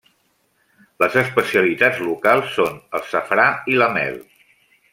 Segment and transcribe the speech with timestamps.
[1.03, 4.19] Les especialitats locals són el safrà i la mel.